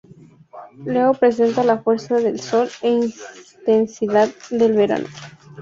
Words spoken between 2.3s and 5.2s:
Sol e intensidad del verano.